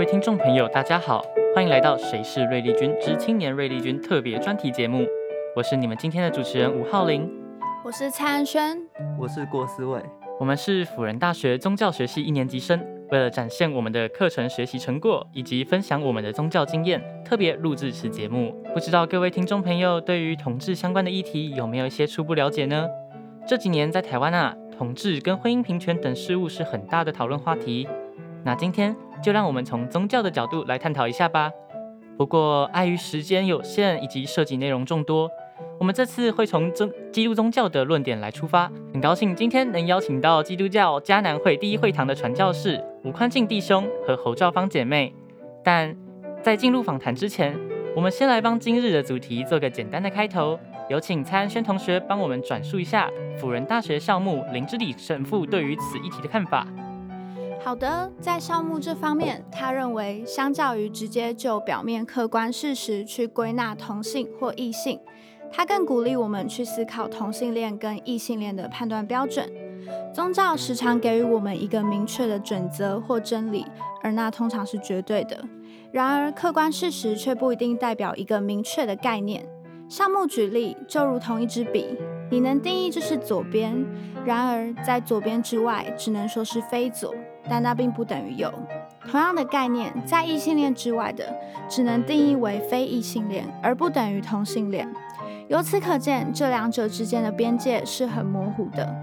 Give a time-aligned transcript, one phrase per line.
[0.00, 1.22] 位听众朋友，大家好，
[1.54, 5.06] 欢迎来到《谁是瑞丽君之青年瑞丽君》特别专题节目。
[5.54, 7.30] 我是你们今天的主持人吴浩林，
[7.84, 8.78] 我是蔡安轩，
[9.18, 10.00] 我是郭思伟。
[10.38, 18.58] 我们是辅仁大学宗教学系一年级生，为了展现我们的课程学习成果以及分享我们的宗教经验，特别录制此节目。
[18.72, 22.88] 不知道各位听众朋友对于同志相关的议题有没有一些初步了解呢？
[23.46, 27.86] 这几年在台湾啊，同志跟婚姻平权等事务是很大的讨论话题。
[28.42, 31.50] 那今天就让我们从宗教的角度来探讨一下吧。
[32.16, 35.30] 不过碍于时间有限以及涉及内容众多，
[35.78, 38.70] 我们这次会从宗基督宗教的论点来出发。
[38.92, 45.14] 很高兴今天能邀请到基督教迦南会第一会堂的传教士吴宽敬弟兄和侯兆芳姐妹。
[45.64, 45.96] 但
[46.42, 47.58] 在进入访谈之前，
[47.96, 50.58] 我们先来帮今日的主题做个简单的开头。
[50.90, 56.66] 有请蔡安轩同学帮我们转述一下辅仁大学校牧林之礼神父对于此议题的看法。
[57.62, 64.98] 好的，在项目这方面，他认为，相较于直接就表面客观事实去归纳同性或异性，
[65.52, 69.52] 他更鼓励我们去思考同性恋跟异性恋的判断标准。
[70.12, 73.66] 宗教时常给予我们一个明确的准则或真理，
[74.02, 75.44] 而那通常是绝对的。
[75.92, 79.46] 然而，客观事实却不一定代表一个明确的概念。
[79.88, 81.96] 项目举例，就如同一支笔，
[82.30, 83.84] 你能定义这是左边，
[84.24, 87.14] 然而在左边之外，只能说是非左。
[87.50, 88.50] 但那并不等于有。
[89.10, 91.34] 同样的概念，在异性恋之外的，
[91.68, 94.88] 只能定义为非异性恋，而不等于同性恋。
[95.48, 98.94] 由此可见，这两者之间的边界是很模糊的。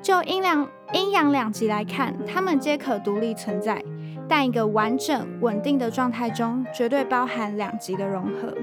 [0.00, 3.84] 就阴阳阴阳两极来看，它们皆可独立存在，
[4.26, 8.56] 但一个完整稳定的状态中，绝对包含两极的融合。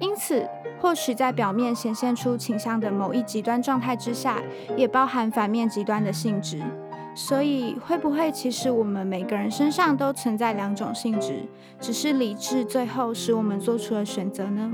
[0.00, 0.48] 因此，
[0.80, 4.42] 或许在表面显现出倾向的某一极端状态之下，
[4.76, 6.60] 也包含反面极端的性质。
[7.14, 11.46] 所以，会不会其实我们每个人身上都存在两种性质，
[11.78, 14.70] 只是理智最后使我们做出了选择呢？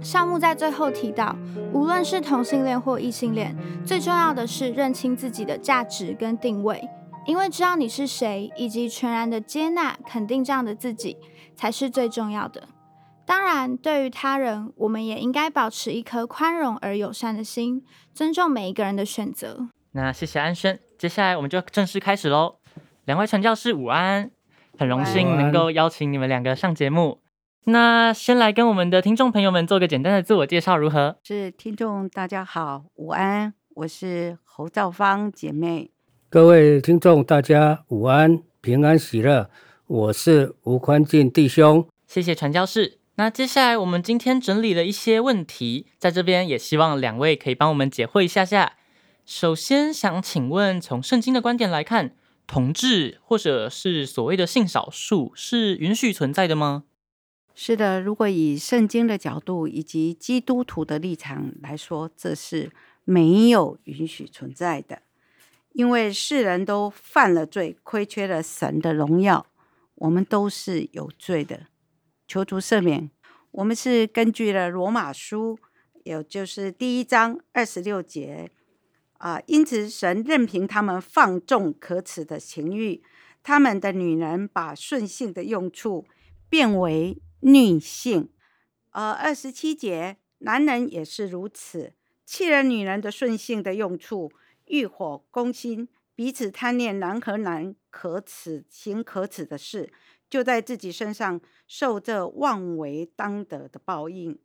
[0.00, 1.36] 项目在最后提到，
[1.72, 3.54] 无论是同性恋或异性恋，
[3.84, 6.88] 最重要的是认清自己的价值跟定位，
[7.26, 11.18] 因为知道你是谁，以及全然的接纳、肯定这样的自己，
[11.54, 12.64] 才是最重要的。
[13.24, 19.68] 当然，对于他人，我们也应该保持一颗宽容而友善的心，尊重每一个人的选择。
[19.92, 20.80] 那谢谢安轩。
[21.02, 22.58] 接下来我们就正式开始喽。
[23.06, 24.30] 两位传教士午安，
[24.78, 27.18] 很荣幸能够邀请你们两个上节目。
[27.64, 31.16] 那先来跟我们的听众朋友们做个简单的自我介绍，如何？
[31.24, 35.90] 是听众大家好，午安，我是侯兆芳姐妹。
[36.30, 39.50] 各位听众大家午安，平安喜乐，
[39.88, 41.84] 我是吴宽进弟兄。
[42.06, 43.00] 谢谢传教士。
[43.16, 48.74] 那接下来我们今天整理了一些问题，在这边也希望两位可以帮我们解惑一下下。
[49.24, 52.16] 首先想请问，从圣经的观点来看，
[52.46, 56.84] 同志或者是所谓的性少数是允许存在的吗？
[57.54, 62.72] 是的，如果以圣经的角度以及基督徒的立场来说，这是
[63.04, 65.02] 没有允许存在的，
[65.72, 69.46] 因为世人都犯了罪，亏缺了神的荣耀，
[69.94, 71.66] 我们都是有罪的，
[72.26, 73.10] 求主赦免。
[73.52, 75.58] 我们是根据了罗马书，
[76.04, 78.50] 也就是第一章二十六节。
[79.22, 83.00] 啊，因此神任凭他们放纵可耻的情欲，
[83.40, 86.04] 他们的女人把顺性的用处
[86.48, 88.30] 变为逆性。
[88.90, 91.92] 呃，二十七节，男人也是如此，
[92.24, 94.32] 弃了女人的顺性的用处，
[94.66, 99.92] 欲火攻心，彼此贪恋男和男可耻行可耻的事，
[100.28, 104.36] 就在自己身上受这妄为当得的报应。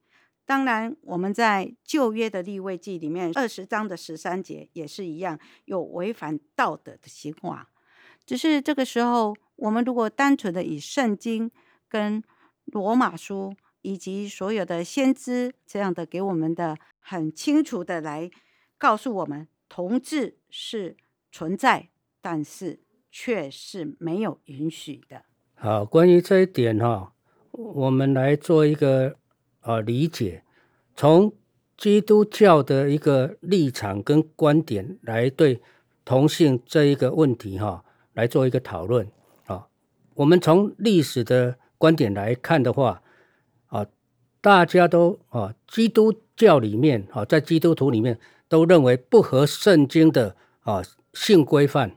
[0.47, 7.51] 当然，我们在旧约的立位记里面二十章的十三节也是一样，有违反道德的行为。
[8.25, 11.51] 只是这个时候，我们如果单纯的以圣经
[11.89, 12.23] 跟
[12.63, 18.31] 罗马书以及所有的先知这样的给我们的很清楚的来
[18.77, 20.95] 告诉我们，同志是
[21.29, 21.89] 存在，
[22.21, 22.79] 但是
[23.11, 25.25] 却是没有允许的。
[25.55, 27.13] 好，关于这一点哈，
[27.51, 29.17] 我们来做一个。
[29.67, 30.43] 啊，理解，
[30.95, 31.33] 从
[31.75, 35.61] 基督教的一个立场跟观点来对
[36.05, 37.83] 同性这一个问题哈，
[38.13, 39.05] 来做一个讨论
[39.45, 39.67] 啊。
[40.15, 43.01] 我们从历史的观点来看的话
[43.65, 43.85] 啊，
[44.39, 48.17] 大家都啊，基督教里面啊，在基督徒里面
[48.47, 50.81] 都认为不合圣经的啊
[51.13, 51.91] 性规范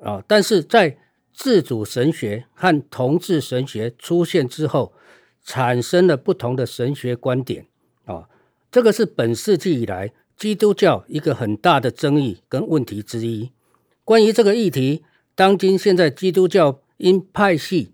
[0.00, 0.96] 啊，但是在
[1.34, 4.94] 自主神学和同志神学出现之后。
[5.44, 7.66] 产生了不同的神学观点
[8.04, 8.28] 啊，
[8.70, 13.50] 这个是本世纪以来基督教一个很大的争议跟问题之一。
[14.04, 15.04] 关于这个议题，
[15.34, 17.92] 当今现在基督教因派系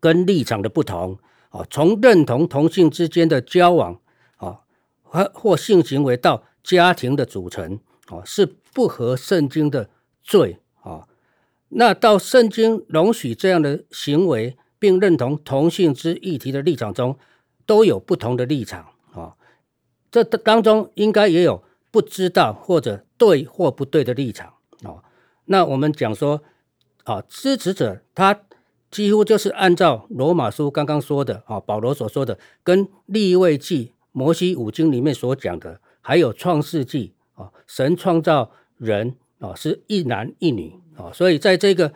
[0.00, 1.18] 跟立场的不同，
[1.50, 4.00] 啊，从认同同性之间的交往，
[4.36, 4.60] 啊，
[5.02, 9.90] 或或性行为到家庭的组成，啊，是不合圣经的
[10.22, 11.06] 罪，啊，
[11.68, 17.16] 那到圣经容许这样的行为，并认同同性之议题的立场中，
[17.64, 19.36] 都有不同的立场，啊，
[20.10, 21.62] 这当中应该也有
[21.92, 24.98] 不知道或者对或不对的立场，啊，
[25.44, 26.42] 那我们讲说，
[27.04, 28.40] 啊，支持者他。
[28.92, 41.90] 几乎就是按照罗马书刚刚说的啊，保罗所说的，跟利未记、摩西五经里面所讲的，还有创世纪啊，神创造人啊是一男一女啊，所以在这个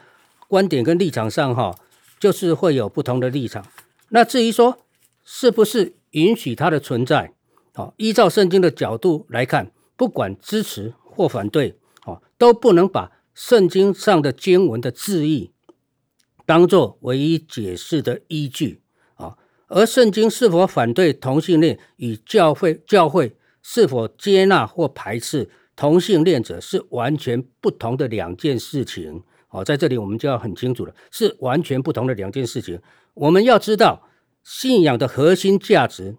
[0.49, 1.79] 观点跟立场上哈，
[2.19, 3.65] 就是会有不同的立场。
[4.09, 4.79] 那至于说
[5.25, 7.33] 是不是允许它的存在
[7.73, 15.53] 啊，依照圣经的角度来看，不管支持或反对哦，都不能把圣经上的经文的字义。
[16.47, 18.81] 当做唯一解释的依据
[19.17, 19.37] 啊，
[19.67, 29.25] 而圣经是否反对同性恋与教会教会是否接纳或排斥同性恋者是完全不同的两件事情。
[29.57, 32.79] 好，在这里我们就要很清楚了，是完全不同的两件事情。
[33.15, 34.07] 我们要知道，
[34.45, 36.19] 信仰的核心价值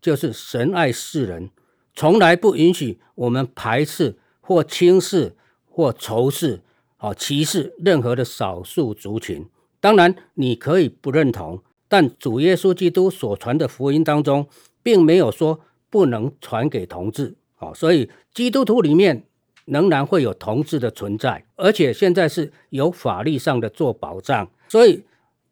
[0.00, 1.50] 就是神爱世人，
[1.94, 5.34] 从来不允许我们排斥或轻视
[5.68, 6.62] 或仇视、
[6.98, 9.44] 啊歧视任何的少数族群。
[9.80, 14.46] 当然，你可以不认同，但主耶稣基督所传的福音当中，
[14.84, 15.58] 并没有说
[15.90, 17.34] 不能传给同志。
[17.56, 19.26] 啊，所以基督徒里面
[19.66, 25.04] 仍然会有同志的存在，而且现在是有法律上的做保障，所以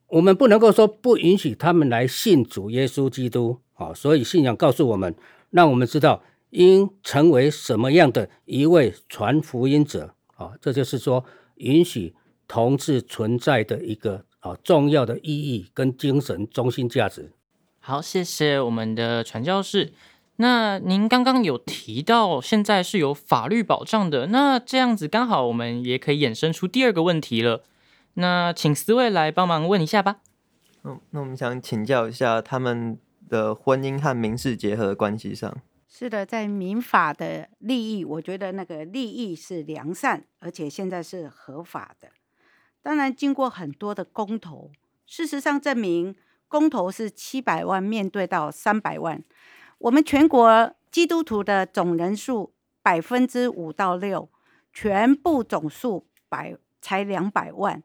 [0.06, 3.58] 我们不能够说不允许他们来信主耶稣基督。
[3.74, 5.14] 啊，所以信仰告诉我们，
[5.50, 10.14] 让我们知道应成为什么样的一位传福音者。
[10.36, 11.24] 啊，这就是说
[11.56, 12.14] 允许。
[12.46, 17.32] 同志存在的一个啊重要的意义跟精神中心价值。
[17.80, 19.94] 好，谢谢我们的传教士。
[20.36, 27.62] 那您刚刚有提到现在是有法律保障的，那这样子刚好我们也可以衍生出第二个问题了。
[28.14, 30.16] 那请四位来帮忙问一下吧。
[30.82, 32.98] 嗯，那我们想请教一下他们
[33.28, 35.56] 的婚姻和民事结合的关系上。
[35.88, 42.08] 是的，在民法的利益，我觉得那个利益是良善，而且现在是合法的。
[42.82, 44.72] 当然，经过很多的公投，
[45.06, 46.16] 事实上证明，
[46.48, 49.22] 公投是七百万面对到三百万。
[49.78, 54.28] 我们全国基督徒的总人数百分之五到六，
[54.72, 57.82] 全部总数百才两百万。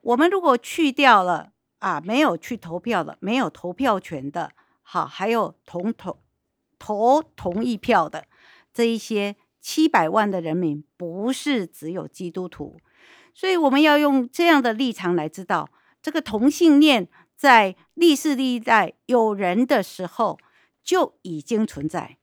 [0.00, 6.18] 我们如果去掉了啊，没有去投票的，没有投票权的，好，还有同投
[6.78, 8.24] 投同意票的
[8.72, 12.76] 这一些七百万的人民，不是只有基督徒。
[13.34, 15.68] 所以我们要用这样的立场来知道，
[16.00, 20.38] 这个同性恋在历史历代有人的时候
[20.88, 22.16] 就已经存在。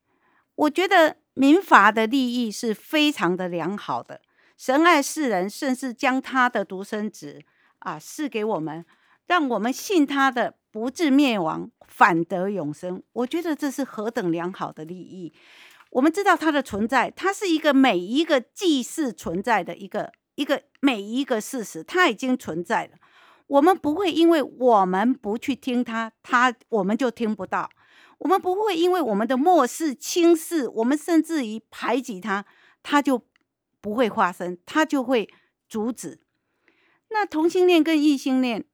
[0.56, 4.21] 我觉得民法的利益是非常的良好的，
[4.57, 7.39] 神爱世人，甚至将他的独生子
[7.77, 8.83] 啊赐给我们，
[9.27, 13.03] 让我们信他的不至灭亡，反得永生。
[13.13, 15.31] 我觉得这是何等良好的利益。
[15.91, 20.11] 我们知道他的存在，他是一个每一个祭祀存在的一个。
[20.33, 22.97] 一个每一个事实，它已经存在了。
[23.47, 27.69] 我们不会因为我们不去听它，它我们就听不到。
[28.19, 32.45] 我们不会因为我们的漠视、轻视，我们甚至于排挤他，
[32.84, 33.26] 他就
[33.81, 35.30] 不会发生，他就会
[35.68, 36.19] 阻止。
[37.10, 38.66] 那同性恋跟异性恋，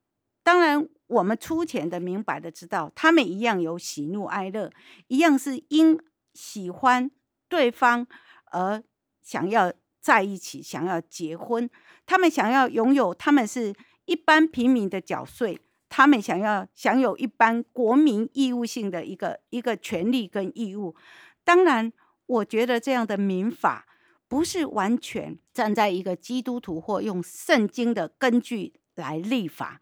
[0.43, 4.71] 当然我们粗浅的、明白的知道，他们一样有喜怒哀乐，
[5.07, 5.99] 一样是因
[6.33, 7.11] 喜欢
[7.47, 8.07] 对方
[8.51, 8.83] 而
[9.21, 9.73] 想要。
[10.01, 11.69] 在一起想要结婚，
[12.07, 13.71] 他们想要拥有，他们是
[14.05, 15.61] 一般平民的缴税，
[15.93, 20.95] 他们想要享有一般国民义务性的一个一个权利跟义务。
[21.43, 21.91] 当然，
[22.27, 23.85] 我觉得这样的民法
[24.29, 29.81] 不是完全站在一个基督徒或用圣经的根据来立法，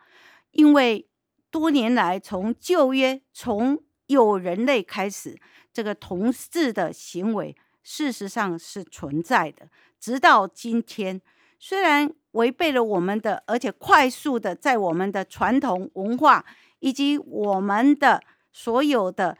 [0.50, 1.08] 因为
[1.52, 5.40] 多年来从旧约从有人类开始，
[5.72, 9.70] 这个同志的行为事实上是存在的。
[10.00, 11.22] 直到今天，
[11.60, 16.46] 虽然违背了我们的，而且快速的在我们的传统文化
[16.80, 19.38] 以及我们的所有的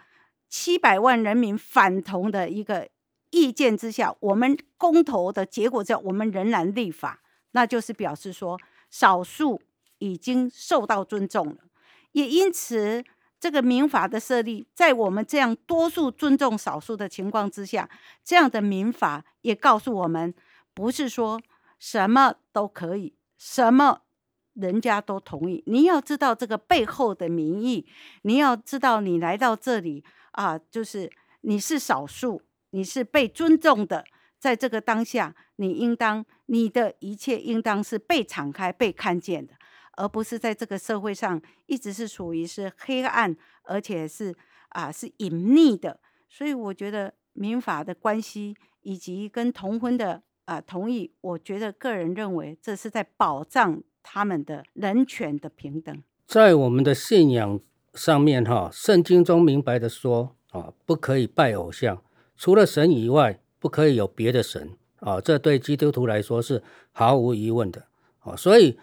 [0.50, 2.90] 七百万人民反同的一个
[3.30, 7.22] 意见之下，我们公投的结果之下，我们仍然立法，
[7.52, 8.60] 那就是表示说
[8.90, 9.62] 少数
[10.00, 11.56] 已经受到尊重了。
[12.12, 13.04] 也因此，
[13.40, 17.90] 这个民法的设立，在我们这样多数尊重少数的情况之下，
[18.26, 20.34] 这样的民法也告诉我们。
[20.74, 21.42] 不是说
[21.80, 24.02] 什么都可以，什么
[24.54, 25.64] 人家都同意。
[25.66, 27.88] 你要知道这个背后的民意，
[28.24, 31.10] 你要知道你来到这里啊，就是
[31.42, 34.04] 你是少数，你是被尊重的。
[34.38, 39.54] 在这个当下，你应当你的一切应当是被敞开、被看见的，
[39.98, 44.36] 而不是在这个社会上一直是属于是黑暗，而且是
[44.70, 46.00] 啊是隐匿的。
[46.28, 50.24] 所以我觉得民法的关系以及跟同婚的。
[50.50, 51.12] 啊，同意。
[51.22, 55.96] 我觉得个人认为，这是在保障他们的人权的平等。
[56.26, 57.60] 在我们的信仰
[57.94, 62.02] 上面，哈，圣经中明白的说，啊，不可以拜偶像，
[62.36, 64.72] 除了神以外，不可以有别的神。
[65.02, 67.86] 啊，这对基督徒来说是毫无疑问的。
[68.20, 68.80] 啊，所以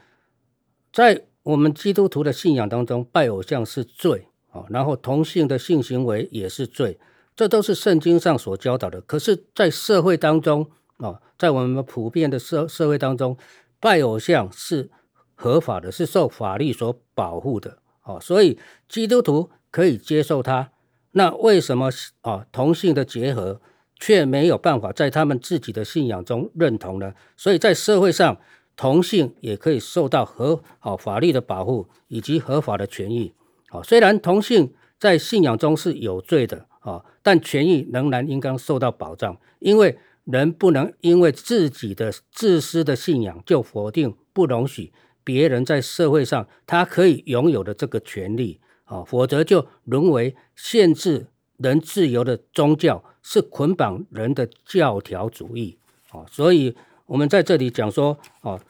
[0.93, 4.29] 在我们基督徒的信仰当中，拜偶像是罪。
[4.51, 6.99] 啊，然后同性的性行为也是罪，
[7.35, 9.01] 这都是圣经上所教导的。
[9.03, 13.37] 可是，在社会当中，哦，在我们普遍的社社会当中，
[13.79, 14.91] 拜偶像是
[15.35, 17.79] 合法的，是受法律所保护的。
[18.03, 20.71] 哦，所以基督徒可以接受他。
[21.13, 21.91] 那为什么
[22.23, 23.61] 啊同性的结合
[24.01, 27.13] 却没有办法在他们自己的信仰中认同呢？
[27.37, 28.39] 所以在社会上，
[28.75, 33.35] 同性也可以受到合啊法律的保护以及合法的权益。
[33.69, 39.99] 啊，虽然同性在信仰中是有罪的啊，但权益仍然应当受到保障，因为。
[40.27, 44.93] 人不能因为自己的自私的信仰就否定、不容许
[45.23, 51.29] 别人在社会上他可以拥有的这个权利啊，否则就沦为限制
[51.59, 55.79] 人自由的宗教，是捆绑人的教条主义
[56.11, 56.27] 啊。
[56.29, 56.75] 所以，
[57.07, 58.61] 我们在这里讲说啊，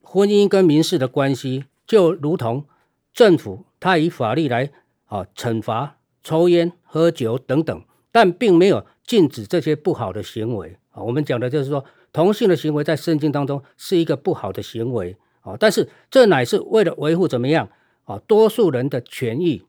[0.00, 2.64] 婚姻跟民事的关系就如同
[3.12, 4.70] 政府他以法律来
[5.06, 10.78] 啊惩罚抽烟、喝酒等等，但并没有禁止这些不好的行为。
[10.94, 17.68] 啊，我们讲的就是说，同性的行为在圣经当中是一个不好的行为啊，但是这乃是为了维护怎么样
[18.04, 19.64] 啊，多数人的权益。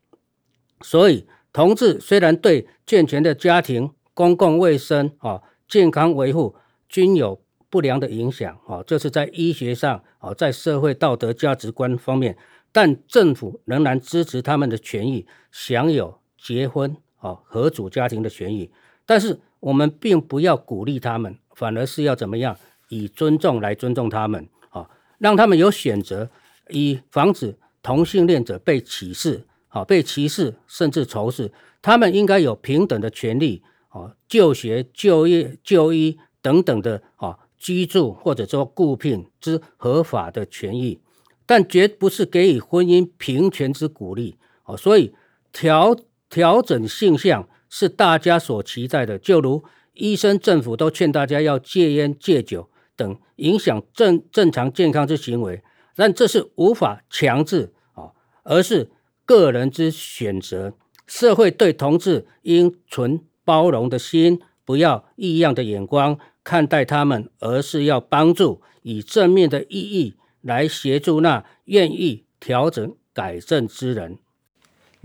[0.82, 6.56] 所以，同志虽然对健全的家庭、公共卫生啊、健康维护
[6.88, 7.42] 均有
[7.72, 12.38] 不良的影响啊，这是在医学上啊，在社会道德价值观方面，
[12.72, 18.70] 但政府仍然支持他们的权益，享有结婚啊、合组家庭的权益，
[19.08, 19.40] 但是。
[19.60, 22.56] 我们并不要鼓励他们，反而是要怎么样
[22.90, 26.30] 以尊重来尊重他们啊，让他们有选择，
[26.70, 31.52] 以防止同性恋者被歧视啊，被歧视甚至仇视。
[31.82, 41.00] 他们应该有平等的权利啊，就学、就业、就医等等的啊，居住或者说雇聘之合法的权益，
[41.46, 44.76] 但绝不是给予婚姻平权之鼓励啊。
[44.76, 45.16] 所以
[45.52, 45.96] 调
[46.30, 47.48] 调整性向。
[47.70, 55.62] 是大家所期待的，就如医生、政府都劝大家要戒烟、戒酒等影响正正常健康之行为，
[55.96, 58.12] 但这是无法强制啊，
[58.44, 58.90] 而是
[59.26, 60.74] 个人之选择。
[61.08, 74.18] 社会对同志应存包容的心，不要异样的眼光看待他们，而是要帮助，以正面的意义来协助那愿意调整改正之人。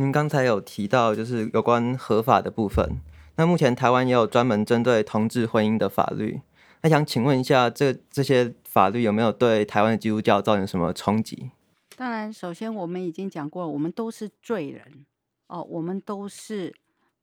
[0.01, 3.03] 您刚才有提到，就是有关合法的部分。
[3.37, 6.41] 那目前台湾也有专门针对同志婚姻的法律。
[6.81, 11.51] 那想请问一下，这这些法律有没有对台湾的基督教造成什么冲击？
[11.99, 15.05] 当然，首先我们已经讲过，我们都是罪人
[15.49, 16.75] 哦，我们都是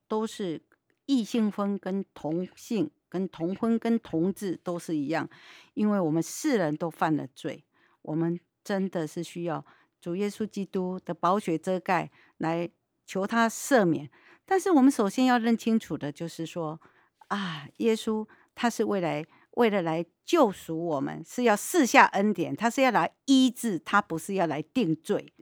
[0.07, 0.61] 都是
[1.07, 5.27] 异性婚跟同性跟同婚跟同志都是一样，
[5.73, 7.63] 因为我们世人都犯了罪，
[8.03, 9.65] 我们真的是需要。
[9.99, 12.69] 主耶稣基督的宝血遮盖，来
[13.05, 14.09] 求他赦免。
[14.45, 16.79] 但是我们首先要认清楚的就是说，
[17.27, 18.25] 啊，耶稣
[18.55, 25.33] 他是为来为了来救赎我们，是要赐下恩典，他是要来医治，他不是要来定罪。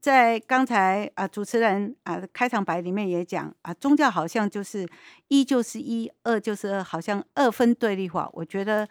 [0.00, 4.86] 在刚才啊，主持人啊开场白里面也讲啊，宗教好像就是
[5.28, 8.28] 一就是一，二就是二，好像二分对立化。
[8.34, 8.88] 我觉得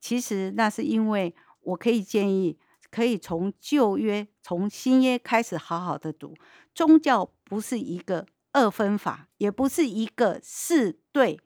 [0.00, 2.58] 其实那是因为我可以建议。
[2.96, 6.34] 可以从旧约、从新约开始好好的读。
[6.74, 11.38] 宗教不是一个二分法，也不是一个是对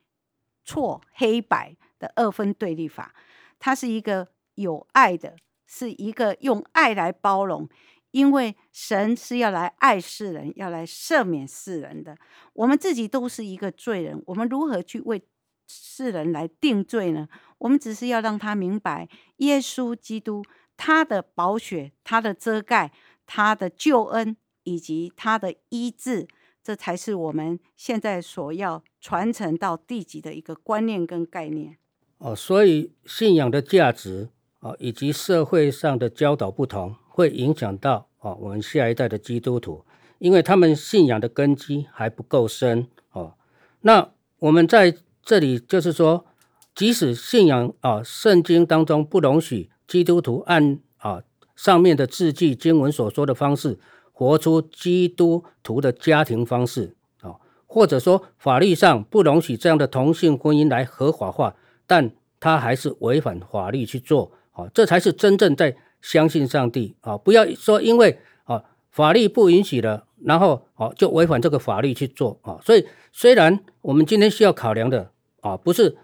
[0.64, 3.12] 错黑白的二分对立法。
[3.58, 5.34] 它是一个有爱的，
[5.66, 7.68] 是一个用爱来包容。
[8.12, 12.16] 因为神是要来爱世人，要来赦免世人的。
[12.52, 15.20] 我们自己都是一个罪人，我们如何去为
[15.66, 17.28] 世人来定罪呢？
[17.58, 20.44] 我们只是要让他明白，耶稣基督。
[20.82, 22.90] 他的宝血，他的遮盖，
[23.26, 26.26] 他的救恩，以及他的医治，
[26.64, 31.76] 这才是我们现在所要传承到地级的一个观念跟概念。
[32.16, 39.84] 哦，所以信仰的价值啊，以及社会上的教导不同，会影响到哦我们下一代的基督徒，
[40.18, 43.34] 因为他们信仰的根基还不够深哦。
[43.82, 46.24] 那我们在这里就是说，
[46.74, 51.22] 即使信仰啊圣经当中不容许基督徒按啊
[51.54, 53.78] 上面的字句经文所说的方式
[54.12, 57.34] 活出基督徒的家庭方式啊，
[57.66, 61.56] 或者说法律上不容许这样的同性婚姻来合法化，
[61.86, 65.76] 但他还是违反法律去做啊，这才是真正在。
[66.02, 67.18] 相信上帝啊！
[67.18, 72.58] 不要说因为啊法律不允许了，然后啊就违反这个法律去做啊。
[72.64, 75.10] 所以虽然我们今天需要考量的
[75.42, 75.98] 啊，不是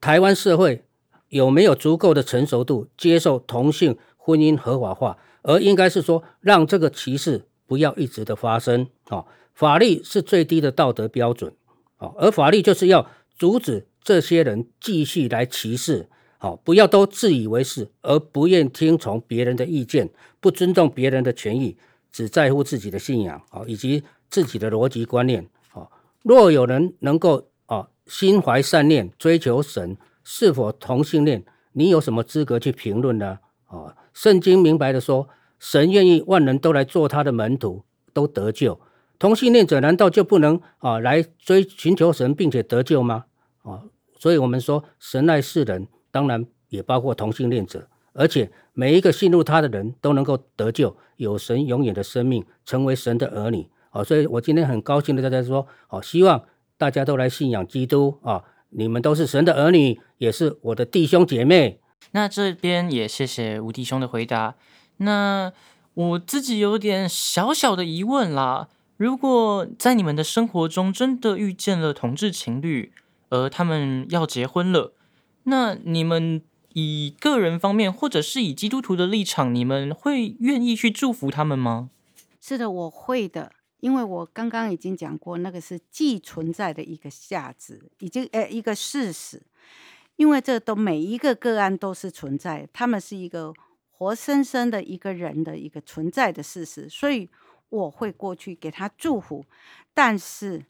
[0.00, 0.84] 台湾社会
[1.32, 9.24] 有没有足够的成熟度接受同性婚姻合法化，而应该是说让这个歧视不要一直的发生啊。
[9.54, 11.54] 法律是最低的道德标准
[11.96, 16.10] 啊，而法律就是要阻止这些人继续来歧视。
[16.36, 21.78] 好，不要都自以为是，而不愿听从别人的意见，不尊重别人的权益，
[22.12, 25.88] 只在乎自己的信仰啊，以及自己的逻辑观念啊。
[26.22, 31.44] 若有人能够啊心怀善念，追求神，是否同性恋？
[31.72, 33.38] 你有什么资格去评论呢？
[33.66, 38.80] 啊，圣经明白的说，神愿意万人都来做他的门徒，都得救。
[39.18, 43.24] 同性恋者难道就不能啊来追寻求神，并且得救吗？
[43.62, 43.84] 啊，
[44.18, 45.88] 所以我们说，神爱世人。
[46.10, 53.66] 当然也包括同性恋者，而且每一个信入他的人都能够得救，有神永远的生命，成为神的儿女。
[53.92, 56.44] 哦，所以我今天很高兴的在这说，哦，希望
[56.76, 58.44] 大家都来信仰基督啊！
[58.72, 61.80] 你们都是神的儿女，也是我的弟兄姐妹。
[62.12, 64.56] 那这边也谢谢吴弟兄的回答。
[64.98, 65.52] 那
[65.94, 72.92] 我自己有点小小的疑问啦，如果在你们的生活中真的遇见了同志情侣，
[73.30, 74.94] 而他们要结婚了。
[75.44, 76.42] 那你们
[76.74, 81.90] 以个人方面，或者是以基督徒的立场，你们会愿意去祝福他们吗？
[82.40, 83.52] 是的，我会的，
[83.82, 89.42] 因为我刚刚已经讲过，那个是既存在的一个价值，已经呃一个事实，
[90.14, 93.52] 因为这都每一个个案都是存在，他们是一个
[93.90, 97.28] 活生生的一个人的一个存在的事实，所以
[97.70, 99.44] 我会过去给他祝福，
[99.92, 100.64] 但是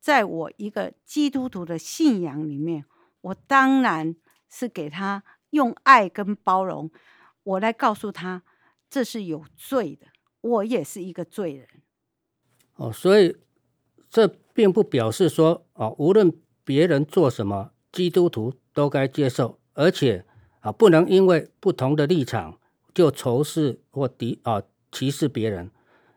[0.00, 2.86] 在我一个基督徒的信仰里面。
[3.24, 4.14] 我当然
[4.50, 6.90] 是给他用爱跟包容，
[7.42, 8.42] 我来告诉他
[8.90, 10.08] 这是有罪的，
[10.42, 11.66] 我也是一个罪人。
[12.76, 13.36] 哦，所以
[14.10, 16.32] 这并不表示说哦，无论
[16.64, 20.24] 别人做什么，基督徒都该接受，而且
[20.60, 22.58] 啊，不能因为不同的立场
[22.92, 25.70] 就仇视或敌啊歧视别人，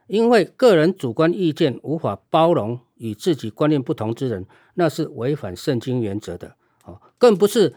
[0.07, 6.55] 因为个人主观意见无法包容与自己观念不同之人，那是违反圣经原则的。
[6.85, 7.75] 哦更不是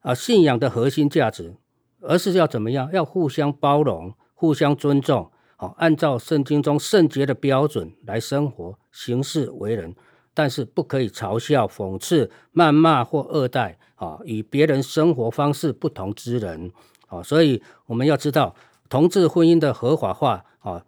[0.00, 1.54] 啊信仰的核心价值，
[2.00, 2.90] 而是要怎么样？
[2.92, 9.94] 要互相包容、互相尊重，好，按照圣经中圣洁的标准来生活、行事为人。
[10.34, 16.72] 但是不可以嘲笑、讽刺、谩骂或恶待啊与别人生活方式不同之人。
[17.06, 18.56] 啊，所以我们要知道，
[18.88, 20.84] 同志婚姻的合法化啊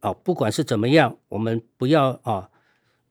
[0.00, 2.50] 啊，不管是怎么样，我们不要啊。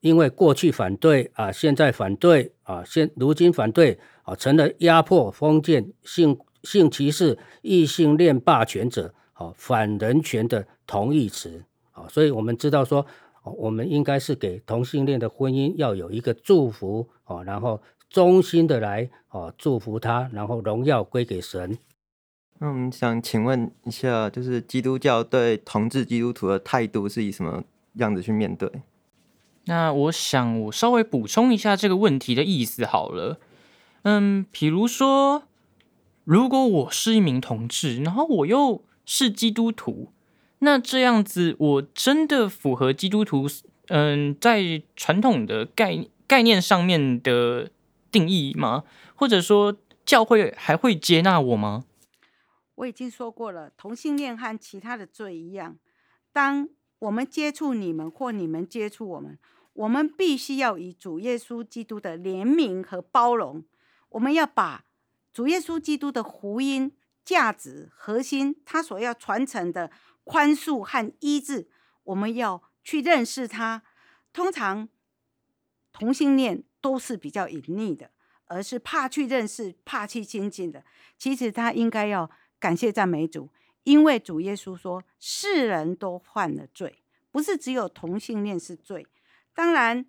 [0.01, 13.05] 因为过去反对啊，现在反对啊，现如今反对啊，成了压迫、封建、性性歧视、异性恋霸权者啊，反人权的同义词啊，所以我们知道说，
[13.43, 21.77] 我们应该是给同性恋的婚姻要有一个祝福啊，然后衷心的来啊祝福他，然后荣耀归给神。
[22.59, 28.69] 那我们想请问一下，就是基督教对同志基督徒的态度是以什么样子去面对？
[29.65, 33.39] 那我想，我稍微补充一下这个问题的意思好了。
[34.03, 35.43] 嗯，比如说，
[36.23, 40.11] 如果我是一名同志，然后我又是基督徒，
[40.59, 43.47] 那这样子我真的符合基督徒
[43.87, 47.69] 嗯在传统的概概念上面的
[48.11, 48.83] 定义吗？
[49.15, 51.85] 或者说，教会还会接纳我吗？
[52.75, 55.77] 我已经说过了，同性恋和其他的罪一样，
[56.31, 56.67] 当
[56.99, 59.37] 我们接触你们，或你们接触我们，
[59.73, 63.63] 我们必须要以主耶稣基督的怜悯和包容，
[64.09, 64.85] 我们要把
[65.31, 66.91] 主耶稣基督的福音
[67.23, 69.91] 价值核心，他所要传承的
[70.23, 71.69] 宽恕和医治，
[72.03, 73.83] 我们要去认识他。
[74.33, 74.87] 通常
[75.91, 78.11] 同性恋都是比较隐匿的，
[78.45, 80.83] 而是怕去认识、怕去亲近的。
[81.17, 82.29] 其实他应该要
[82.59, 83.49] 感谢赞美主。
[83.83, 89.07] 因为主耶稣说，世人都犯了罪，不是只有同性恋是罪。
[89.55, 90.05] 当然，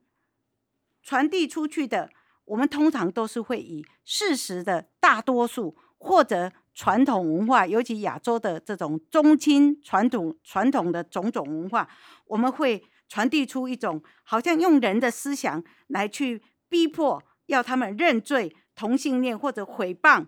[1.02, 2.10] 传递出去的，
[2.44, 11.88] 我们通常都是会以事实的大多数或者传统文化，尤其亚洲的这种宗亲传统传统的种种文化，
[12.26, 20.26] 我们会传递出一种好像用人的思想来去逼迫，要他们认罪同性恋或者诽谤，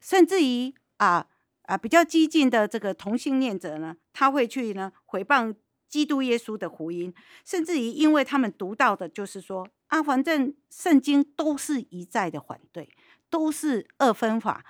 [0.00, 1.26] 甚至于啊
[1.64, 5.54] 啊比较激进的这个同性恋者呢，他会去呢诽谤
[5.86, 7.12] 基督耶稣的福音，
[7.44, 12.88] 甚至于因为他们读到的就是说啊，反正圣经都是一再的反对，
[13.28, 14.64] 都是二分法。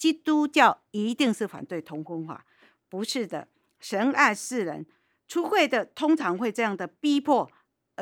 [0.00, 2.46] 基督教一定是反对同婚法？
[2.88, 3.46] 不是的，
[3.78, 4.86] 神爱世人，
[5.28, 7.48] 出会的通常会这样的逼迫，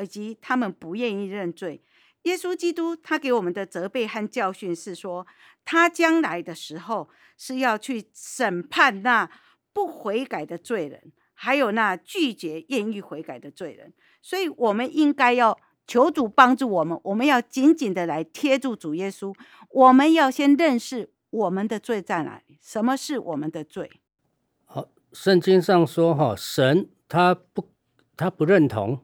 [0.01, 1.83] 以及他们不愿意认罪。
[2.23, 5.27] 耶稣基督他给我们的责备和教训是说，
[5.65, 9.29] 他将来的时候是要去审判那
[9.73, 13.93] 不悔改的罪人，还有那拒绝愿意悔改的罪人。
[14.21, 19.35] 所以，我们应该要求主帮助我们，我们要紧紧的来贴住主耶稣，
[19.69, 21.11] 我们要先认识。
[21.31, 22.57] 我们的罪在哪里？
[22.61, 24.01] 什么是我们的罪？
[24.65, 27.69] 好，圣经上说，哈，神他不，
[28.17, 28.99] 他不认同、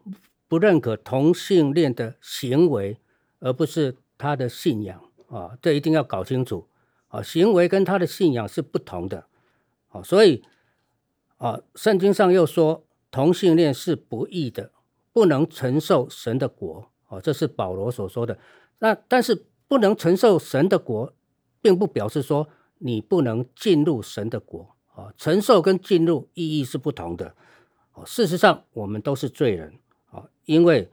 [0.48, 3.00] 不认可同性恋的行为，
[3.40, 6.68] 而不是他的信仰啊，这一定要搞清楚
[7.10, 9.28] 啊，行为跟他的信仰是不同的
[9.90, 10.44] 啊，所以
[11.38, 14.72] 啊，圣经上又说同性恋是不义的，
[15.14, 18.40] 不能承受神的国啊，这是保罗所说的。
[18.80, 21.14] 那但是不能承受神的国。
[21.66, 22.48] 并不表示说
[22.78, 27.34] 你不能进入神的国啊，承受跟进入意义是不同的。
[27.94, 29.74] 哦事实上，我们都是罪人
[30.12, 30.92] 啊，因为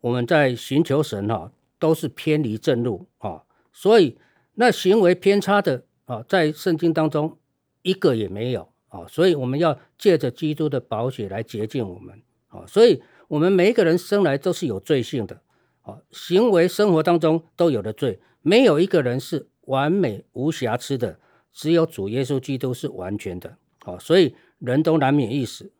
[0.00, 3.42] 我们在寻求神哈，都是偏离正路啊，
[3.74, 4.16] 所以
[4.54, 7.36] 那行为偏差的啊，在圣经当中
[7.82, 15.42] 一个也没有啊，所以我们要借着基督的宝血来洁净我们啊，所以我们每一个人生来都是有罪性的
[15.82, 19.50] 啊，行为生活当中都有的罪，没有一个人是。
[19.66, 21.18] 完美无瑕疵的，
[21.52, 25.72] 只有主耶稣基督是完全的啊，所以人都难免一死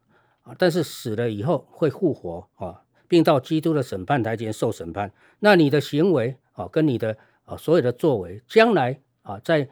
[0.43, 5.13] 啊，但是死了以后会复活啊，并到基督的审判台前受审判。
[5.41, 9.69] 那你的行为啊，跟你的啊所有的作为，将来啊在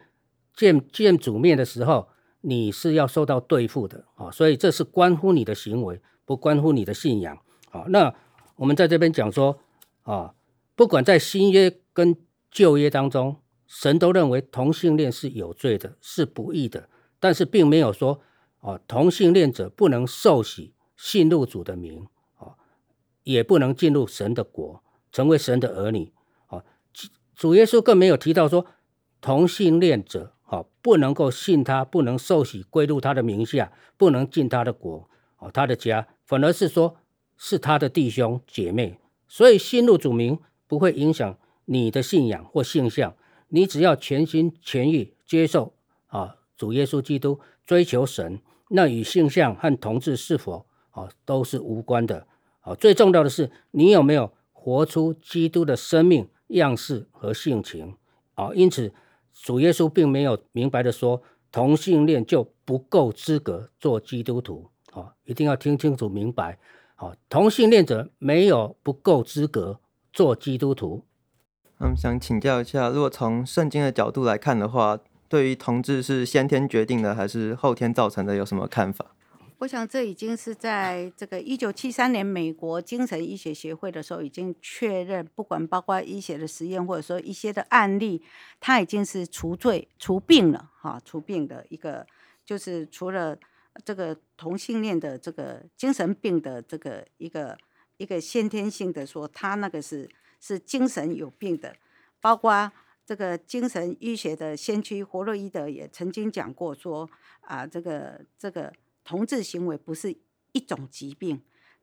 [0.54, 2.08] 见见主面的时候，
[2.40, 7.38] 你是要受到对付的啊，所以这是关乎你的行为，不关乎你的信仰
[7.70, 7.84] 啊。
[7.88, 8.14] 那
[8.56, 9.58] 我们在这边讲说
[10.02, 10.34] 啊，
[10.74, 12.16] 不管在新约跟
[12.50, 13.36] 旧约当中。
[13.74, 18.20] 神都认为同性恋是有罪的，是不义的，但是并没有说
[18.60, 22.06] 啊，同性恋者不能受洗信入主的名
[22.36, 22.52] 啊，
[23.22, 26.12] 也不能进入神的国，成为神的儿女
[26.48, 26.62] 啊。
[27.34, 28.66] 主耶稣更没有提到说
[29.22, 36.98] 同性恋者啊不能够信他，不能受洗归入他的名下，不能进他的国啊，他的家，反而是说
[37.38, 38.98] 是他的弟兄姐妹。
[39.26, 43.16] 所以信入主名不会影响你的信仰或性向。
[43.54, 45.74] 你只要全心全意接受
[46.06, 52.26] 啊，主耶稣基督，追求神，那与性向和同志是否啊都是无关的
[52.60, 52.74] 啊。
[52.74, 57.94] 最重要的是，你有没有活出基督的生命样式和性情
[58.32, 58.52] 啊？
[58.54, 58.90] 因此，
[59.34, 65.12] 主耶稣并没有明白的说同性恋就不够资格做基督徒啊。
[65.24, 66.58] 一定要听清楚明白
[66.94, 69.78] 啊，同性恋者没有不够资格
[70.10, 71.04] 做基督徒。
[71.84, 74.96] 嗯，想请教一下，如果从圣经的角度来看的话，
[75.28, 79.04] 对于同志是先天决定的还是后天造成的，有什么看法？
[79.58, 88.22] 我想这已经是在这个一九七三年美国精神医学协会的时候已经确认，不管包括医学的实验或者说一些的案例，
[88.60, 92.06] 它已经是除罪除病了哈，除病的一个
[92.46, 93.36] 就是除了
[93.84, 97.58] 这个同性恋的这个精神病的这个一个
[97.96, 100.08] 一个先天性的说，他那个是。
[100.42, 101.76] 是精神有病的，
[102.20, 102.72] 包括
[103.06, 107.08] 这个精神医学的先驱弗洛伊德也曾经讲过说
[107.42, 108.72] 啊，这个这个
[109.04, 110.12] 同志行为不是
[110.50, 111.40] 一种疾病，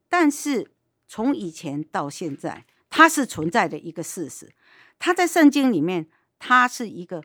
[0.10, 0.72] 但是
[1.08, 4.52] 从以前到现在，它是存在的一个事实。
[4.98, 7.24] 它在圣经里面，它是一个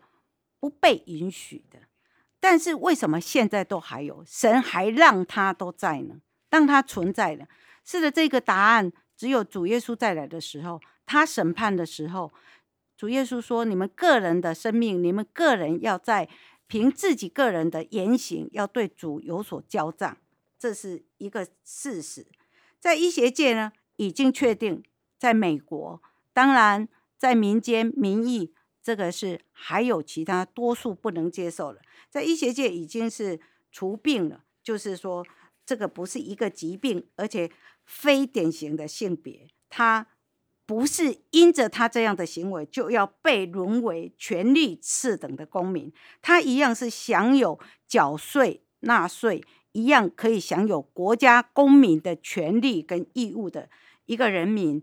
[0.61, 1.81] 不被允许的，
[2.39, 4.23] 但是为什么现在都还有？
[4.25, 6.21] 神还让它都在呢？
[6.51, 7.47] 让它存在呢？
[7.85, 10.81] 是的，这个答案只有主耶稣再来的时候。
[11.07, 12.33] 他审判的时候，
[12.97, 16.29] 主耶稣说：“你们个人的生命，你们个人要在
[16.67, 20.17] 凭自己个人的言行，要对主有所交账，
[20.59, 22.27] 这是一个事实。
[22.79, 24.83] 在医学界呢，已经确定；
[25.19, 26.01] 在美国，
[26.33, 26.89] 当然
[27.19, 31.81] 在民间民意，这个是还有其他多数不能接受了。
[32.09, 33.41] 在医学界已经是
[33.71, 35.27] 除病了，就是说
[35.67, 37.51] 这个不是一个疾病，而且
[37.85, 40.07] 非典型的性别，它。”
[40.67, 53.69] 不是因着他这样的行为就要被沦为权力次等的公民，他一样是享有缴税纳税，一样可以享有国家公民的权利跟义务的
[54.07, 54.83] 一个人民。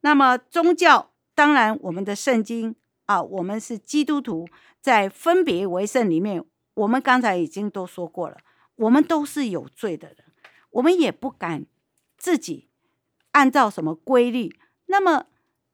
[0.00, 2.74] 那么宗教，当然我们的圣经
[3.06, 4.48] 啊，我们是基督徒，
[4.80, 8.38] 在分别为圣里面，我们刚才已经都说过了，
[8.74, 10.16] 我们都是有罪的人，
[10.70, 11.66] 我们也不敢
[12.16, 12.66] 自己
[13.30, 14.58] 按照什么规律。
[14.92, 15.24] 那么，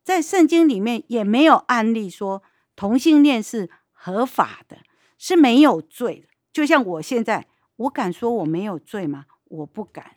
[0.04, 2.40] 在圣经里面也没有案例说
[2.76, 4.78] 同性恋是合法的，
[5.18, 6.28] 是没有罪的。
[6.52, 9.24] 就像我现在，我敢说我没有罪吗？
[9.46, 10.12] 我不敢。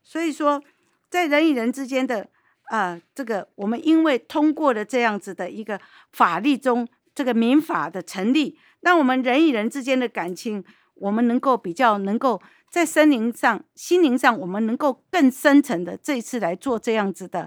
[0.00, 0.62] 所以说，
[1.10, 2.28] 在人与人之间的
[2.66, 5.80] 啊、这个我们因为通过了这样子的一个
[6.12, 17.46] 法律中这个民法的成立，让我们人与人之间的感情，我们能够比较能够在心灵上、心灵上，我们能够更深层的这一次来做这样子的。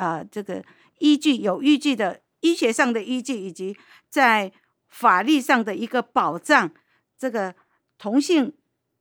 [0.00, 0.64] 啊、这个
[0.98, 3.76] 依据有依据的医学上的依据，以及
[4.08, 4.50] 在
[4.88, 6.70] 法律上的一个保障，
[7.18, 7.54] 这个
[7.98, 8.54] 同性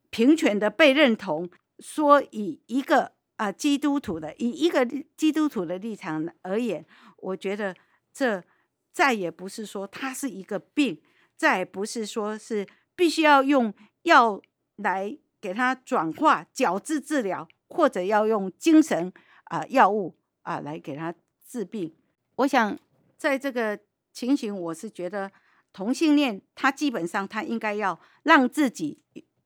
[0.10, 1.50] 平权的被认同。
[1.80, 4.86] 说以一个啊、基督徒的以一个
[5.16, 6.86] 基督徒的立场而言，
[7.20, 7.74] 我觉得
[8.14, 8.44] 这
[8.92, 11.02] 再也不是说它是一个病，
[11.38, 14.42] 再也不是说是必须要用药
[14.76, 19.14] 来给它转化矫治治疗，或者要用精神
[19.46, 20.18] 啊、药物。
[20.42, 21.14] 啊，来给他
[21.48, 21.94] 治病。
[22.36, 22.78] 我想，
[23.18, 23.80] 在这个
[24.12, 25.32] 情形，我是觉得
[25.74, 29.02] 同性恋，他基本上他应该要让自己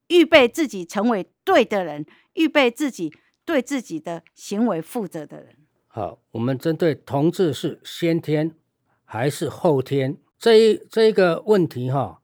[0.08, 3.14] 预备自己成为对的人，预备自己
[3.46, 5.58] 对自己的行为负责的人。
[5.88, 8.56] 好，我们针对同志是先天
[9.04, 12.22] 还是后天这一这一个问题哈，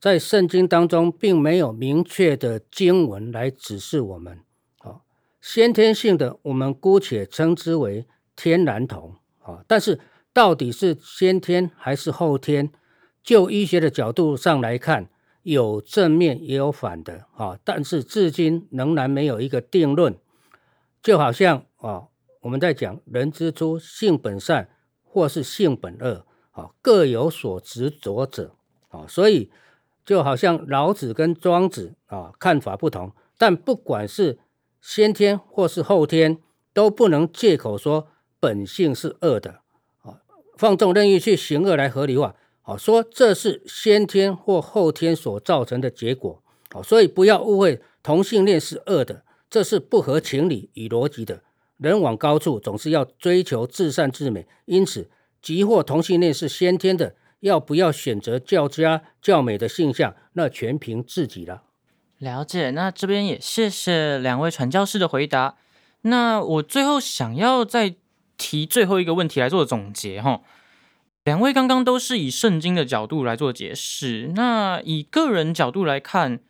[0.00, 4.40] 在圣经当中并没有明确的经文来指示我们。
[5.48, 8.04] 先天性的，我们姑且称之为
[8.34, 10.00] 天然同啊，但是
[10.32, 12.72] 到底是先天还是后天？
[13.22, 15.08] 就医学的角度上来看，
[15.44, 20.16] 有正面也有反的啊，但是至今仍然没有一个定论。
[21.00, 22.08] 就好像啊，
[22.40, 24.68] 我们在讲人之初性本善
[25.04, 28.56] 或是性本恶啊，各有所执着者
[28.88, 29.52] 啊，所以
[30.04, 34.40] 就好像老子跟庄子啊看法不同，但不管是。
[34.80, 36.38] 先天或是后天
[36.72, 38.08] 都不能借口说
[38.38, 39.60] 本性是恶的
[40.02, 40.20] 啊，
[40.56, 51.42] 放纵任意去行恶来合理化啊，说这是先天或后天所造成的结果啊，所以不要误会同性恋是恶的，这是不合情理与逻辑的。
[51.78, 55.10] 人往高处总是要追求至善至美，因此，
[55.42, 61.64] 即或同性恋是先天的，要不要选择较佳较美的性向，那全凭自己了。
[62.18, 65.56] 了解，那这边也谢谢两位传教士的回答。
[66.02, 67.94] 那我最后想要再
[68.38, 70.40] 提最后一个问题来做总结哈。
[71.24, 76.40] 两位刚刚都是以圣经的角度来做解释，那以个人角度来看，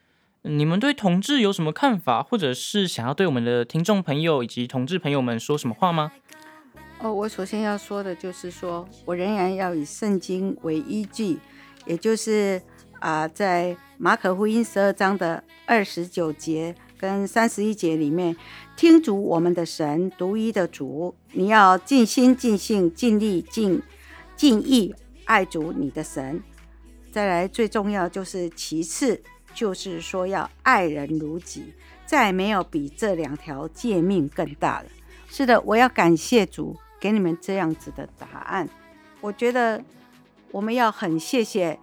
[0.42, 6.12] 你们对同志有什么看法，或者是想要对我们的听众朋友以及同志朋友们说什么话吗？
[7.00, 11.38] 哦，我首先要说的就是说我仍然要以圣经为依据，
[11.86, 12.62] 也就是。
[12.98, 18.36] 啊、在马可福音十二章的二十九节跟三十一节里面，
[18.76, 23.82] 听主我们的神独一的主，你要尽心尽性尽力尽
[24.36, 26.42] 尽意爱主你的神。
[27.10, 29.22] 再来，最重要就是其次
[29.54, 31.72] 就是说要爱人如己，
[32.04, 34.86] 再没有比这两条诫命更大了。
[35.28, 38.68] 是的，我要感谢主给你们这样子的答案。
[39.22, 39.82] 我觉得
[40.50, 41.78] 我们要很谢谢。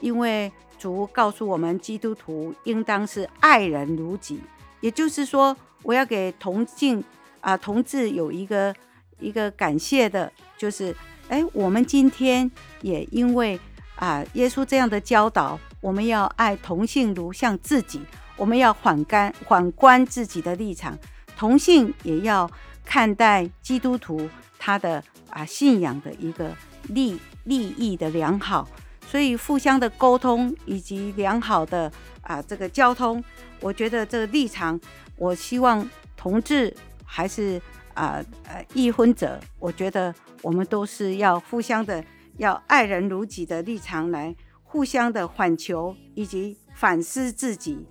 [0.00, 0.52] 因为
[0.84, 4.38] 主告诉我们，基督徒应当是爱人如己，
[4.82, 7.02] 也就是说，我要给同性
[7.40, 8.74] 啊同志有一个
[9.18, 10.94] 一个感谢的，就是，
[11.30, 12.50] 哎，我们今天
[12.82, 13.58] 也因为
[13.96, 18.02] 啊耶稣这样的教导，我们要爱同性如像自己，
[18.36, 20.98] 我们要反观反观自己的立场，
[21.34, 22.50] 同性也要
[22.84, 26.54] 看待基督徒他的啊信仰的一个
[26.88, 28.68] 利利益的良好。
[29.14, 31.88] 所以互相的沟通以及良好的
[32.22, 33.22] 啊这个交通，
[33.60, 34.78] 我觉得这个立场，
[35.16, 36.74] 我希望同志
[37.04, 37.62] 还是
[37.94, 42.04] 啊呃异婚者，我觉得我们都是要互相的
[42.38, 47.86] 要爱人如己的立场来互相的反求以及反思自己。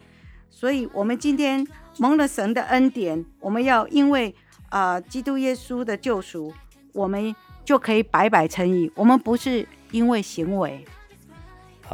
[0.50, 1.66] 所以，我们今天
[2.00, 4.36] 蒙了神的恩典，我们要因为
[4.68, 6.54] 啊基督耶稣的救赎，
[6.92, 7.34] 我们
[7.64, 8.92] 就可以白白称义。
[8.94, 10.86] 我们不是因为行为。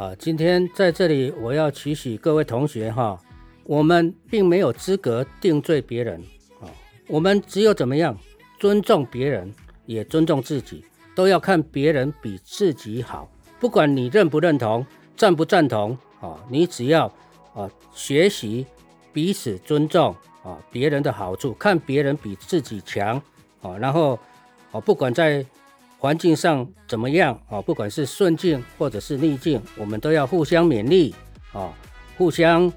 [0.00, 3.20] 啊，今天在这里我要提醒各位同学哈，
[3.64, 6.18] 我们并没有资格定罪别人
[6.58, 6.64] 啊，
[7.06, 8.16] 我们只有怎么样
[8.58, 9.52] 尊重别人，
[9.84, 10.82] 也尊重自己，
[11.14, 13.30] 都要看别人比自己好。
[13.58, 14.86] 不管你认不认同、
[15.18, 15.90] 赞不赞同
[16.22, 17.04] 啊，你只要
[17.52, 18.64] 啊学习
[19.12, 23.20] 彼此尊重啊，别人的好处，看别人比自己强
[23.60, 24.18] 啊，然后
[24.72, 25.44] 啊，不管在
[26.00, 31.14] 环境上怎么样啊，不管是顺境或者是逆境，我们都要互相勉励
[31.52, 31.70] 啊，
[32.16, 32.72] 互相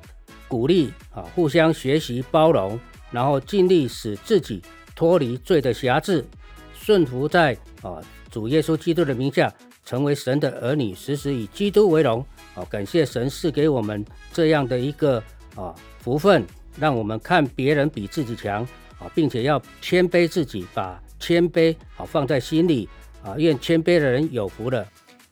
[0.49, 2.77] 鼓励啊，互相学习包容，
[3.11, 4.61] 然后尽力使自己
[4.93, 6.25] 脱离罪的辖制。
[6.73, 9.49] 顺服在啊主耶稣基督的名下，
[9.85, 12.23] 成为神的儿女，时时以基督为荣。
[12.55, 15.23] 啊，感谢神赐给我们这样的一个
[15.55, 16.45] 啊福分，
[16.77, 18.61] 让我们看别人比自己强
[18.99, 22.89] 啊，并且要谦卑自己，把谦卑啊放在心里
[23.23, 24.85] 啊，愿谦卑的人有福了。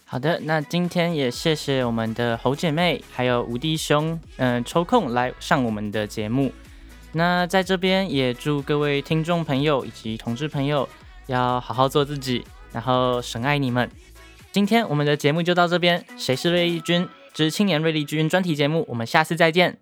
[0.06, 6.52] 好的，那今天也谢谢我们的侯姐妹还有吴弟兄，嗯、抽空来上我们的节目。
[7.14, 10.88] 那在这边也祝各位听众朋友以及同志朋友。
[11.28, 13.90] 要好好做自己，然后神爱你们。
[14.52, 16.04] 今天我们的节目就到这边。
[16.18, 19.78] 谁是瑞丽君之青年瑞丽君专题节目，我们下次再见。